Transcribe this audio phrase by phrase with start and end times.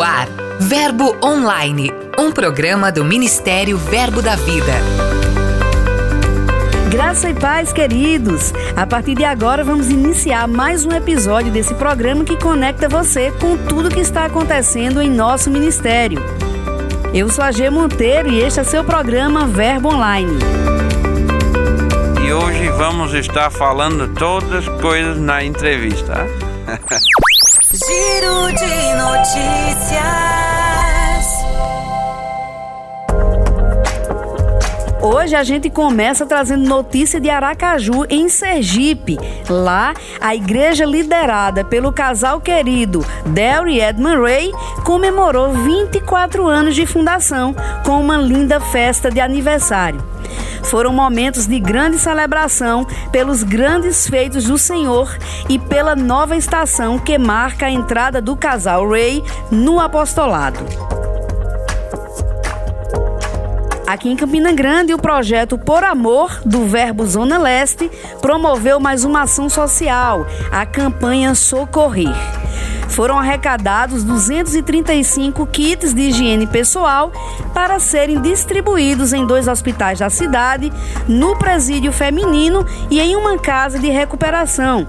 [0.00, 4.72] No ar, Verbo Online, um programa do Ministério Verbo da Vida.
[6.90, 8.50] Graça e paz, queridos!
[8.74, 13.58] A partir de agora vamos iniciar mais um episódio desse programa que conecta você com
[13.58, 16.18] tudo que está acontecendo em nosso ministério.
[17.12, 20.38] Eu sou a G Monteiro e este é seu programa Verbo Online.
[22.26, 26.26] E hoje vamos estar falando todas as coisas na entrevista.
[27.72, 28.59] Giro de
[29.20, 30.00] notícias.
[35.02, 39.18] Hoje a gente começa trazendo notícia de Aracaju, em Sergipe.
[39.48, 44.52] Lá, a igreja liderada pelo casal querido Del e Edmund Ray
[44.84, 50.02] comemorou 24 anos de fundação com uma linda festa de aniversário.
[50.64, 55.16] Foram momentos de grande celebração pelos grandes feitos do Senhor
[55.48, 60.60] e pela nova estação que marca a entrada do casal Ray no apostolado.
[63.86, 69.22] Aqui em Campina Grande, o projeto Por Amor, do Verbo Zona Leste, promoveu mais uma
[69.22, 72.14] ação social, a campanha Socorrer
[72.90, 77.12] foram arrecadados 235 kits de higiene pessoal
[77.54, 80.72] para serem distribuídos em dois hospitais da cidade,
[81.08, 84.86] no presídio feminino e em uma casa de recuperação.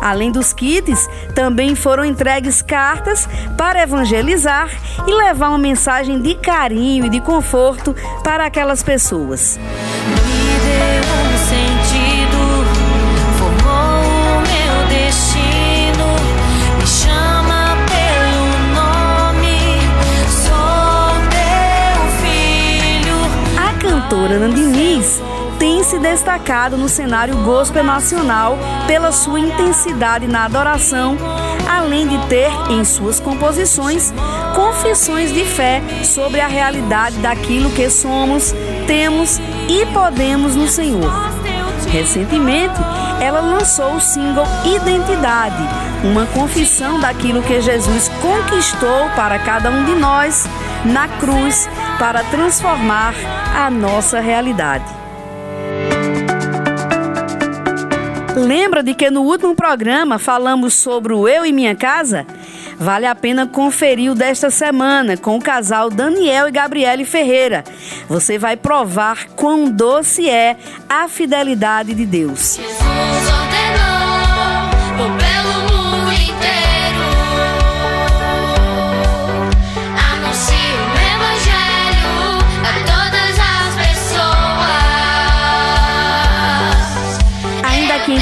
[0.00, 4.70] Além dos kits, também foram entregues cartas para evangelizar
[5.06, 9.58] e levar uma mensagem de carinho e de conforto para aquelas pessoas.
[24.22, 25.20] Cantora Ana Diniz
[25.58, 28.56] tem se destacado no cenário gospel nacional
[28.86, 31.16] pela sua intensidade na adoração,
[31.68, 34.12] além de ter em suas composições
[34.54, 38.54] confissões de fé sobre a realidade daquilo que somos,
[38.86, 41.10] temos e podemos no Senhor.
[41.90, 42.80] Recentemente,
[43.20, 45.62] ela lançou o single Identidade,
[46.04, 50.46] uma confissão daquilo que Jesus conquistou para cada um de nós
[50.84, 51.68] na cruz
[52.02, 53.14] para transformar
[53.54, 54.84] a nossa realidade.
[58.34, 62.26] Lembra de que no último programa falamos sobre o Eu e Minha Casa?
[62.76, 67.62] Vale a pena conferir o desta semana com o casal Daniel e Gabriele Ferreira.
[68.08, 70.56] Você vai provar quão doce é
[70.88, 72.58] a fidelidade de Deus.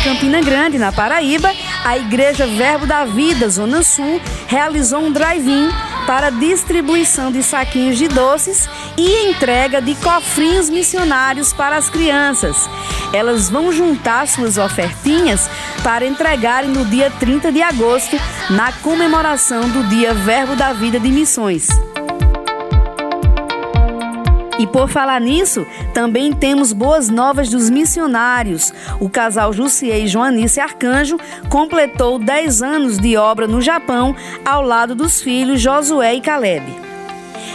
[0.02, 1.52] Campina Grande, na Paraíba,
[1.84, 5.68] a Igreja Verbo da Vida, Zona Sul, realizou um drive-in
[6.06, 8.66] para distribuição de saquinhos de doces
[8.96, 12.68] e entrega de cofrinhos missionários para as crianças.
[13.12, 15.50] Elas vão juntar suas ofertinhas
[15.82, 18.16] para entregarem no dia 30 de agosto,
[18.48, 21.68] na comemoração do Dia Verbo da Vida de Missões.
[24.60, 28.70] E por falar nisso, também temos boas novas dos missionários.
[29.00, 34.94] O casal Jussier e Joanice Arcanjo completou 10 anos de obra no Japão ao lado
[34.94, 36.66] dos filhos Josué e Caleb.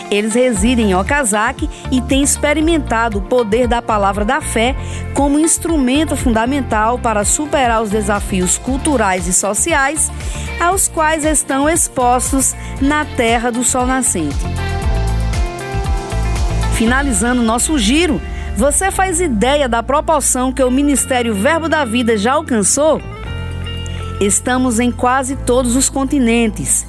[0.10, 4.76] Eles residem em Okazaki e têm experimentado o poder da palavra da fé
[5.14, 10.12] como instrumento fundamental para superar os desafios culturais e sociais
[10.60, 14.75] aos quais estão expostos na terra do sol nascente.
[16.76, 18.22] Finalizando nosso giro,
[18.58, 23.02] você faz ideia da proporção que o Ministério Verbo da Vida já alcançou?
[24.20, 26.86] Estamos em quase todos os continentes.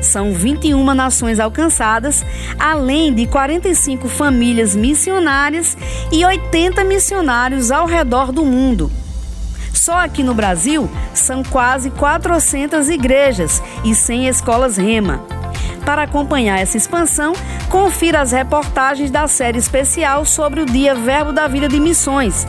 [0.00, 2.24] São 21 nações alcançadas,
[2.58, 5.76] além de 45 famílias missionárias
[6.10, 8.90] e 80 missionários ao redor do mundo.
[9.74, 15.33] Só aqui no Brasil são quase 400 igrejas e 100 escolas Rema.
[15.84, 17.34] Para acompanhar essa expansão,
[17.68, 22.46] confira as reportagens da série especial sobre o Dia Verbo da Vida de Missões.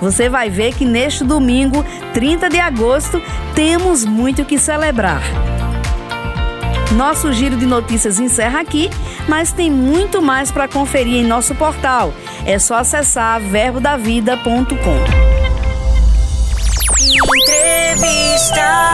[0.00, 1.84] Você vai ver que neste domingo,
[2.14, 3.22] 30 de agosto,
[3.54, 5.22] temos muito que celebrar.
[6.92, 8.90] Nosso giro de notícias encerra aqui,
[9.28, 12.12] mas tem muito mais para conferir em nosso portal.
[12.44, 15.30] É só acessar verbodavida.com.
[17.36, 18.89] Entrevista.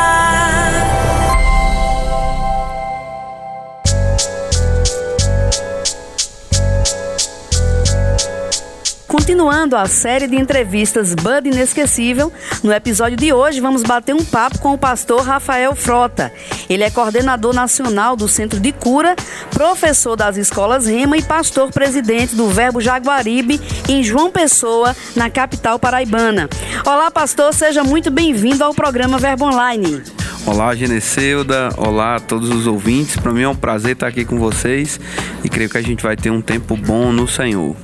[9.37, 12.33] Continuando a série de entrevistas Bud Inesquecível,
[12.65, 16.33] no episódio de hoje vamos bater um papo com o pastor Rafael Frota.
[16.71, 19.15] Ele é coordenador nacional do Centro de Cura,
[19.51, 23.61] professor das escolas Rema e pastor presidente do Verbo Jaguaribe
[23.91, 26.49] em João Pessoa, na capital paraibana.
[26.87, 30.03] Olá, pastor, seja muito bem-vindo ao programa Verbo Online.
[30.47, 31.69] Olá, Geneceuda.
[31.77, 33.17] Olá a todos os ouvintes.
[33.17, 34.99] Para mim é um prazer estar aqui com vocês
[35.45, 37.77] e creio que a gente vai ter um tempo bom no Senhor.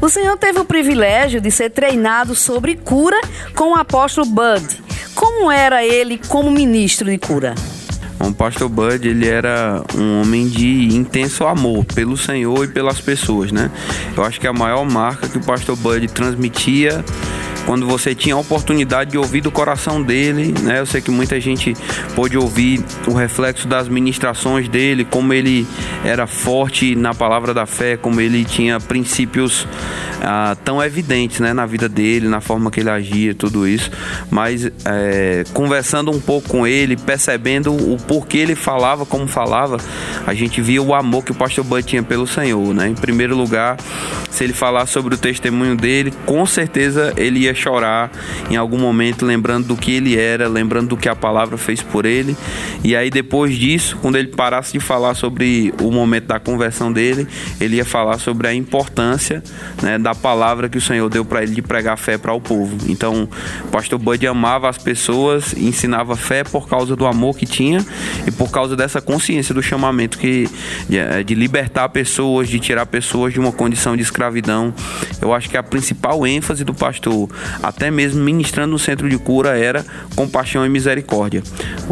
[0.00, 3.20] O senhor teve o privilégio de ser treinado sobre cura
[3.54, 4.82] com o apóstolo Bud.
[5.14, 7.54] Como era ele como ministro de cura?
[8.20, 13.52] O pastor Bud, ele era um homem de intenso amor pelo Senhor e pelas pessoas,
[13.52, 13.70] né?
[14.16, 17.04] Eu acho que a maior marca que o pastor Bud transmitia
[17.66, 20.80] quando você tinha a oportunidade de ouvir do coração dele, né?
[20.80, 21.74] Eu sei que muita gente
[22.14, 25.66] pôde ouvir o reflexo das ministrações dele, como ele
[26.04, 29.66] era forte na palavra da fé, como ele tinha princípios
[30.22, 33.90] ah, tão evidentes, né, na vida dele, na forma que ele agia, tudo isso.
[34.30, 39.78] Mas é, conversando um pouco com ele, percebendo o porquê ele falava como falava,
[40.26, 42.88] a gente via o amor que o pastor Bud tinha pelo Senhor, né?
[42.88, 43.76] Em primeiro lugar,
[44.30, 48.10] se ele falar sobre o testemunho dele, com certeza ele ia chorar
[48.50, 52.04] em algum momento, lembrando do que ele era, lembrando do que a palavra fez por
[52.04, 52.36] ele.
[52.82, 57.26] E aí depois disso, quando ele parasse de falar sobre o momento da conversão dele,
[57.60, 59.42] ele ia falar sobre a importância
[59.82, 62.76] né, da palavra que o Senhor deu para ele de pregar fé para o povo.
[62.88, 63.28] Então,
[63.64, 67.84] o pastor Bud amava as pessoas, ensinava fé por causa do amor que tinha
[68.26, 70.48] e por causa dessa consciência do chamamento que
[70.88, 74.72] de, eh, de libertar pessoas, de tirar pessoas de uma condição de escravidão.
[75.20, 77.28] Eu acho que a principal ênfase do pastor
[77.62, 81.42] até mesmo ministrando no centro de cura, era compaixão e misericórdia.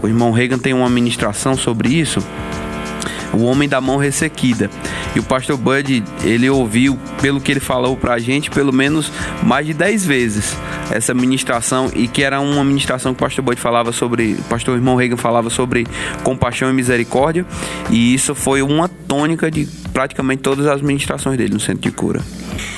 [0.03, 2.23] O irmão Reagan tem uma ministração sobre isso
[3.33, 4.71] o homem da mão ressequida.
[5.15, 9.11] E o pastor Bud, ele ouviu, pelo que ele falou pra gente, pelo menos
[9.43, 10.57] mais de 10 vezes
[10.91, 14.77] essa ministração e que era uma ministração que o pastor Bud falava sobre, o pastor
[14.77, 15.87] irmão Reagan falava sobre
[16.23, 17.47] compaixão e misericórdia,
[17.91, 22.21] e isso foi uma tônica de praticamente todas as ministrações dele no centro de cura.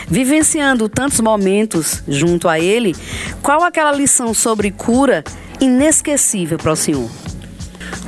[0.09, 2.95] Vivenciando tantos momentos junto a ele,
[3.43, 5.25] qual aquela lição sobre cura
[5.61, 7.11] inesquecível para o senhor?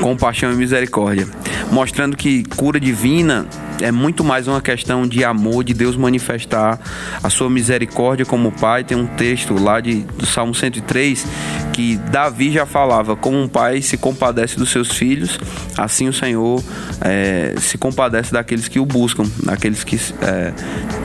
[0.01, 1.27] Compaixão e misericórdia,
[1.71, 3.47] mostrando que cura divina
[3.81, 6.79] é muito mais uma questão de amor, de Deus manifestar
[7.23, 8.85] a sua misericórdia como Pai.
[8.85, 11.27] Tem um texto lá de, do Salmo 103
[11.73, 15.39] que Davi já falava: como um pai se compadece dos seus filhos,
[15.77, 16.63] assim o Senhor
[17.01, 20.53] é, se compadece daqueles que o buscam, daqueles que é,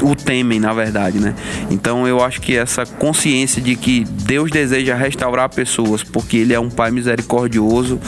[0.02, 1.36] o temem, na verdade, né?
[1.70, 6.60] Então eu acho que essa consciência de que Deus deseja restaurar pessoas porque Ele é
[6.60, 8.00] um Pai misericordioso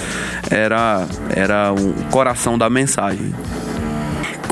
[0.50, 1.06] era,
[1.36, 3.34] era o coração da mensagem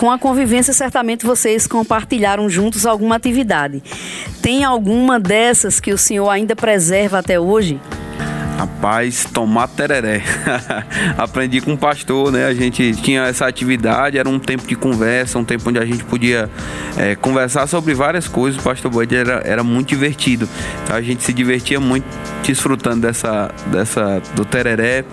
[0.01, 3.83] com a convivência, certamente vocês compartilharam juntos alguma atividade.
[4.41, 7.79] Tem alguma dessas que o senhor ainda preserva até hoje?
[8.57, 10.23] Rapaz, tomar tereré.
[11.19, 12.47] Aprendi com um pastor, né?
[12.47, 16.03] A gente tinha essa atividade, era um tempo de conversa, um tempo onde a gente
[16.03, 16.49] podia
[16.97, 18.59] é, conversar sobre várias coisas.
[18.59, 20.49] O pastor Bud era, era muito divertido.
[20.83, 22.05] Então a gente se divertia muito
[22.43, 25.05] desfrutando dessa, dessa do tereré.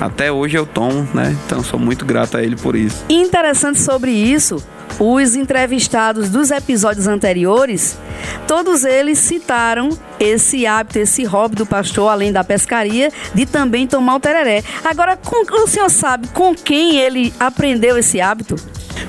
[0.00, 1.36] Até hoje eu tomo, né?
[1.46, 3.04] Então sou muito grato a ele por isso.
[3.08, 4.62] Interessante sobre isso,
[4.98, 7.98] os entrevistados dos episódios anteriores,
[8.46, 14.16] todos eles citaram esse hábito, esse hobby do pastor, além da pescaria, de também tomar
[14.16, 14.62] o tereré.
[14.84, 18.56] Agora, com, o senhor sabe com quem ele aprendeu esse hábito?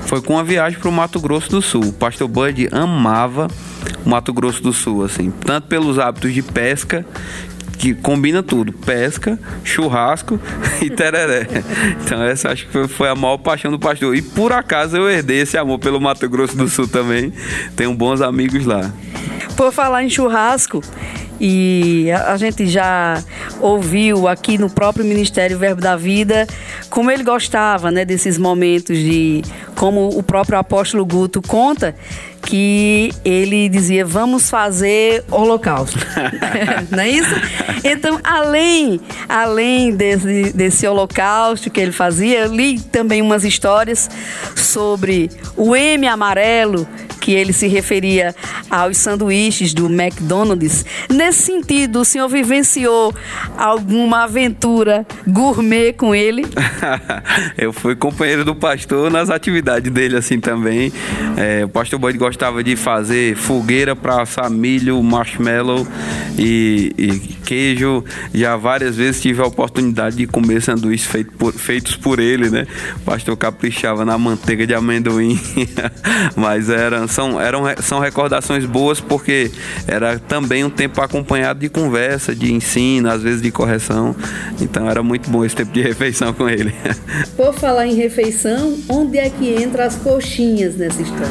[0.06, 1.86] Foi com uma viagem para o Mato Grosso do Sul.
[1.86, 3.48] O pastor Bud amava
[4.04, 7.04] o Mato Grosso do Sul, assim, tanto pelos hábitos de pesca
[7.78, 10.40] que combina tudo: pesca, churrasco
[10.82, 11.46] e tereré.
[12.04, 14.14] Então, essa acho que foi a maior paixão do pastor.
[14.16, 17.32] E por acaso eu herdei esse amor pelo Mato Grosso do Sul também.
[17.74, 18.92] Tenho bons amigos lá.
[19.56, 20.82] Por falar em churrasco,
[21.40, 23.22] e a gente já
[23.60, 26.46] ouviu aqui no próprio Ministério Verbo da Vida
[26.88, 29.42] como ele gostava né, desses momentos de
[29.74, 31.94] como o próprio apóstolo Guto conta
[32.46, 35.98] que ele dizia vamos fazer holocausto.
[36.90, 37.34] Não é isso?
[37.84, 44.08] Então além além desse, desse holocausto que ele fazia eu li também umas histórias
[44.54, 46.86] sobre o M amarelo
[47.26, 48.32] que ele se referia
[48.70, 50.86] aos sanduíches do McDonald's.
[51.10, 53.12] Nesse sentido, o senhor vivenciou
[53.58, 56.46] alguma aventura gourmet com ele?
[57.58, 60.92] eu fui companheiro do pastor nas atividades dele assim também.
[61.36, 65.84] É, o pastor Boyd gostava de fazer fogueira para assar milho, marshmallow
[66.38, 67.10] e, e,
[67.44, 68.04] queijo.
[68.32, 72.68] Já várias vezes tive a oportunidade de comer sanduíches feito por, feitos por ele, né?
[72.98, 75.36] O pastor caprichava na manteiga de amendoim,
[76.36, 79.50] mas eram são, eram, são recordações boas porque
[79.88, 84.14] era também um tempo acompanhado de conversa, de ensino, às vezes de correção.
[84.60, 86.74] Então era muito bom esse tempo de refeição com ele.
[87.34, 91.26] Por falar em refeição, onde é que entra as coxinhas nessa história?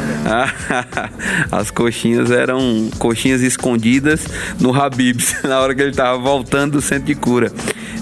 [1.51, 4.25] as coxinhas eram coxinhas escondidas
[4.59, 7.51] no Habibs, na hora que ele estava voltando do centro de cura.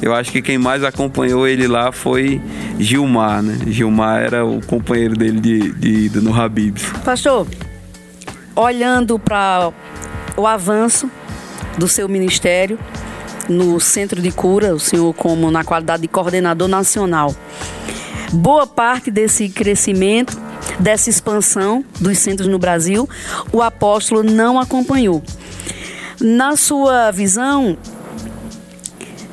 [0.01, 2.41] Eu acho que quem mais acompanhou ele lá foi
[2.79, 3.57] Gilmar, né?
[3.67, 6.83] Gilmar era o companheiro dele de, de ida no Habibs.
[7.05, 7.47] Pastor,
[8.55, 9.71] olhando para
[10.37, 11.09] o avanço
[11.77, 12.77] do seu ministério
[13.49, 17.35] no centro de cura, o senhor como na qualidade de coordenador nacional,
[18.31, 20.39] boa parte desse crescimento,
[20.79, 23.07] dessa expansão dos centros no Brasil,
[23.51, 25.21] o apóstolo não acompanhou.
[26.21, 27.77] Na sua visão,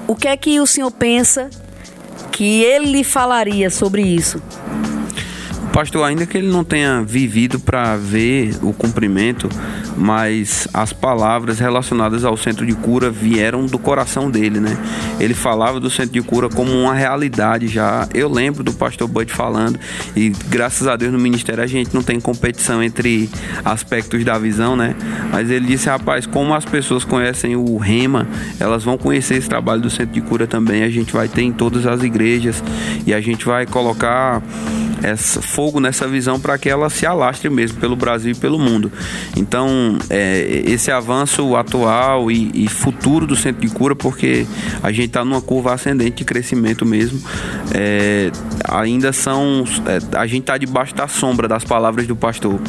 [0.09, 1.49] o que é que o senhor pensa
[2.33, 4.43] que ele falaria sobre isso?
[5.73, 9.49] Pastor, ainda que ele não tenha vivido para ver o cumprimento,
[9.97, 14.77] mas as palavras relacionadas ao centro de cura vieram do coração dele, né?
[15.21, 18.09] Ele falava do centro de cura como uma realidade já.
[18.13, 19.79] Eu lembro do pastor Bud falando,
[20.17, 23.31] e graças a Deus no ministério a gente não tem competição entre
[23.65, 24.95] aspectos da visão, né?
[25.31, 28.27] Mas ele disse, rapaz, como as pessoas conhecem o Rema,
[28.59, 30.83] elas vão conhecer esse trabalho do centro de cura também.
[30.83, 32.63] A gente vai ter em todas as igrejas
[33.07, 34.43] e a gente vai colocar
[35.03, 38.93] essa, fogo nessa visão para que ela se alastre mesmo pelo Brasil e pelo mundo.
[39.37, 44.47] Então, é, esse avanço atual e, e, futuro do centro de cura, porque
[44.83, 47.21] a gente está numa curva ascendente de crescimento mesmo,
[47.75, 48.31] é,
[48.69, 49.65] ainda são.
[49.87, 52.61] É, a gente está debaixo da sombra das palavras do pastor.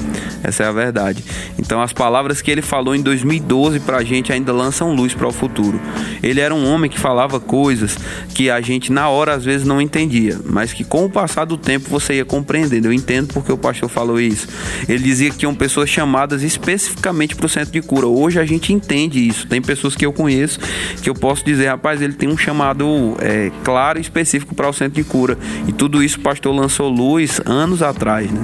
[0.43, 1.23] Essa é a verdade.
[1.57, 5.27] Então, as palavras que ele falou em 2012 para a gente ainda lançam luz para
[5.27, 5.79] o futuro.
[6.23, 7.97] Ele era um homem que falava coisas
[8.33, 11.57] que a gente na hora às vezes não entendia, mas que com o passar do
[11.57, 12.87] tempo você ia compreendendo.
[12.87, 14.47] Eu entendo porque o pastor falou isso.
[14.87, 18.07] Ele dizia que tinham pessoas chamadas especificamente para o centro de cura.
[18.07, 19.47] Hoje a gente entende isso.
[19.47, 20.59] Tem pessoas que eu conheço
[21.01, 24.73] que eu posso dizer, rapaz, ele tem um chamado é, claro e específico para o
[24.73, 25.37] centro de cura.
[25.67, 28.41] E tudo isso o pastor lançou luz anos atrás, né?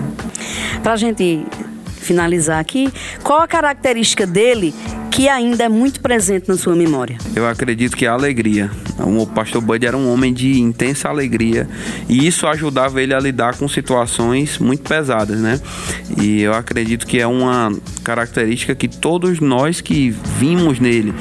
[0.81, 1.45] Para a gente
[2.07, 2.91] finalizar aqui,
[3.21, 4.73] qual a característica dele
[5.17, 7.17] que ainda é muito presente na sua memória?
[7.35, 8.69] Eu acredito que a alegria.
[8.99, 11.67] O pastor Bud era um homem de intensa alegria
[12.07, 15.59] e isso ajudava ele a lidar com situações muito pesadas, né?
[16.21, 21.11] E eu acredito que é uma característica que todos nós que vimos nele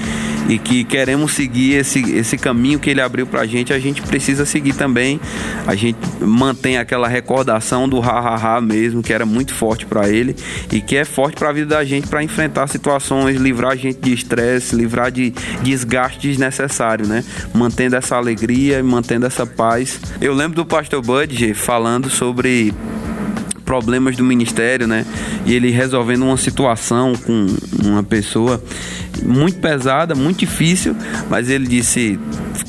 [0.48, 4.44] e que queremos seguir esse, esse caminho que ele abriu pra gente, a gente precisa
[4.46, 5.20] seguir também.
[5.66, 10.36] A gente mantém aquela recordação do ha-ha-ha mesmo, que era muito forte para ele
[10.72, 13.98] e que é forte para a vida da gente para enfrentar situações, livrar a gente
[14.00, 17.24] de estresse, livrar de desgaste desnecessário, né?
[17.52, 20.00] Mantendo essa alegria e mantendo essa paz.
[20.20, 22.72] Eu lembro do pastor Bud falando sobre
[23.66, 25.04] problemas do ministério, né?
[25.44, 27.46] E ele resolvendo uma situação com
[27.85, 28.62] uma pessoa
[29.23, 30.96] muito pesada, muito difícil,
[31.28, 32.18] mas ele disse,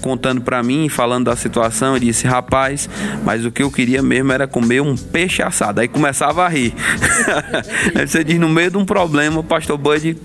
[0.01, 2.89] contando para mim, falando da situação, ele disse: "Rapaz,
[3.23, 5.79] mas o que eu queria mesmo era comer um peixe assado".
[5.79, 6.73] Aí começava a rir.
[7.95, 10.17] Aí você diz no meio de um problema, o pastor Bud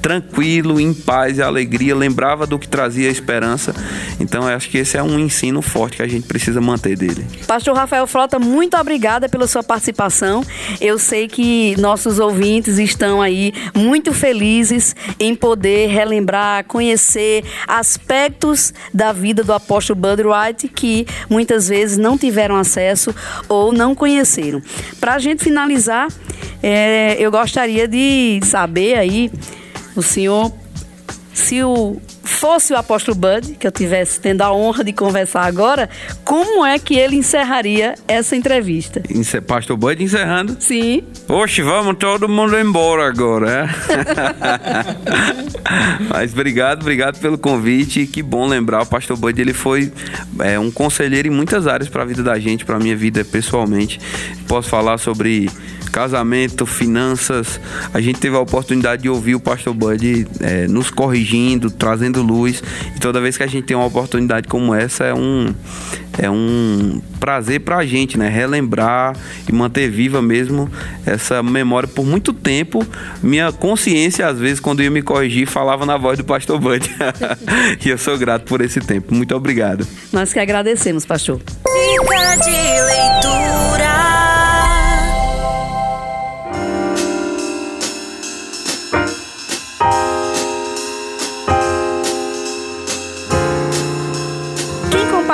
[0.00, 3.74] tranquilo, em paz e alegria, lembrava do que trazia esperança.
[4.18, 7.26] Então eu acho que esse é um ensino forte que a gente precisa manter dele.
[7.46, 10.44] Pastor Rafael Frota, muito obrigada pela sua participação.
[10.80, 19.12] Eu sei que nossos ouvintes estão aí muito felizes em poder relembrar, conhecer aspectos da
[19.12, 23.14] vida do apóstolo Bud Wright que muitas vezes não tiveram acesso
[23.48, 24.62] ou não conheceram.
[25.00, 26.08] Para a gente finalizar,
[26.62, 29.30] é, eu gostaria de saber aí
[30.00, 30.50] o senhor,
[31.34, 32.00] se o
[32.40, 35.90] fosse o apóstolo Bud, que eu tivesse tendo a honra de conversar agora,
[36.24, 39.02] como é que ele encerraria essa entrevista?
[39.46, 40.56] Pastor Bud encerrando?
[40.58, 41.02] Sim.
[41.28, 43.68] Oxe, vamos todo mundo embora agora, é?
[46.08, 48.06] Mas obrigado, obrigado pelo convite.
[48.06, 49.92] Que bom lembrar, o pastor Bud ele foi
[50.40, 53.22] é, um conselheiro em muitas áreas para a vida da gente, para a minha vida
[53.24, 54.00] pessoalmente.
[54.48, 55.48] Posso falar sobre
[55.90, 57.60] casamento, finanças.
[57.92, 62.62] A gente teve a oportunidade de ouvir o pastor Bud é, nos corrigindo, trazendo luz.
[62.96, 65.54] E toda vez que a gente tem uma oportunidade como essa, é um,
[66.18, 68.28] é um prazer pra gente, né?
[68.28, 69.14] Relembrar
[69.48, 70.70] e manter viva mesmo
[71.04, 72.86] essa memória por muito tempo.
[73.22, 76.88] Minha consciência, às vezes, quando ia me corrigir, falava na voz do pastor Bud.
[77.84, 79.14] e eu sou grato por esse tempo.
[79.14, 79.86] Muito obrigado.
[80.12, 81.40] Nós que agradecemos, pastor.
[81.40, 83.79] Dica de leitura.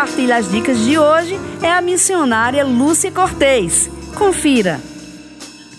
[0.07, 3.91] Compartilha as dicas de hoje é a missionária Lúcia Cortez.
[4.15, 4.81] Confira.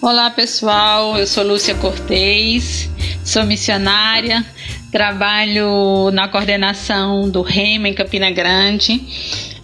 [0.02, 2.90] Olá pessoal, eu sou Lúcia Cortez,
[3.24, 4.46] sou missionária,
[4.92, 9.02] trabalho na coordenação do REMA em Campina Grande.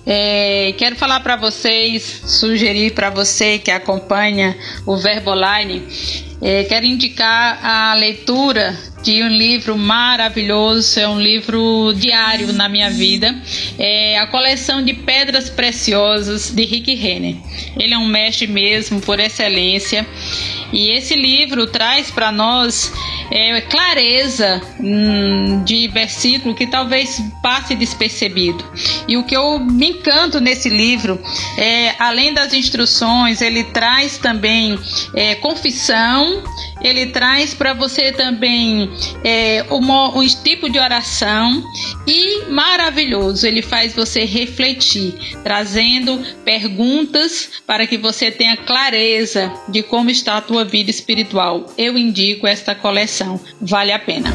[0.05, 5.85] É, quero falar para vocês, sugerir para você que acompanha o Verbo Online,
[6.41, 12.89] é, quero indicar a leitura de um livro maravilhoso, é um livro diário na minha
[12.89, 13.35] vida,
[13.77, 17.35] é a coleção de pedras preciosas de Rick Renner.
[17.77, 20.07] Ele é um mestre mesmo por excelência
[20.71, 22.91] e esse livro traz para nós
[23.29, 28.63] é, clareza hum, de versículo que talvez passe despercebido.
[29.07, 31.21] E o que eu me encanto nesse livro
[31.57, 34.79] é, além das instruções, ele traz também
[35.13, 36.41] é, confissão,
[36.83, 38.91] ele traz para você também
[39.23, 41.63] é, um, tipo de oração
[42.05, 50.09] e maravilhoso, ele faz você refletir, trazendo perguntas para que você tenha clareza de como
[50.09, 51.65] está a tua vida espiritual.
[51.77, 54.31] Eu indico esta coleção, vale a pena.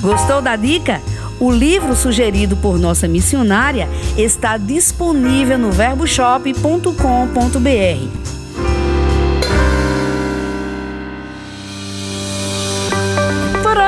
[0.00, 1.00] Gostou da dica?
[1.40, 8.31] O livro sugerido por nossa missionária está disponível no verboshop.com.br.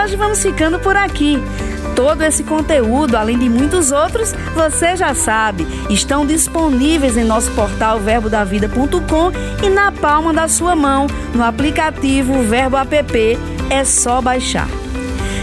[0.04, 1.42] hoje vamos ficando por aqui.
[1.96, 7.98] Todo esse conteúdo, além de muitos outros, você já sabe, estão disponíveis em nosso portal
[8.00, 9.32] verbodavida.com
[9.64, 13.38] e na palma da sua mão, no aplicativo Verbo App.
[13.70, 14.68] É só baixar.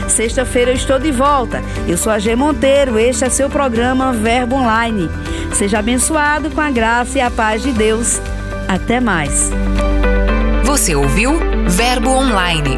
[0.08, 1.64] Sexta-feira eu estou de volta.
[1.88, 5.10] Eu sou a G Monteiro, este é seu programa Verbo Online.
[5.54, 8.22] Seja abençoado com a graça e a paz de Deus.
[8.68, 9.50] Até mais.
[10.64, 12.78] Você ouviu Verbo Online,